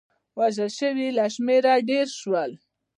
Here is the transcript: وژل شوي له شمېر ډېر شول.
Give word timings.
وژل 0.39 0.69
شوي 0.79 1.07
له 1.17 1.25
شمېر 1.35 1.63
ډېر 1.89 2.07
شول. 2.19 2.51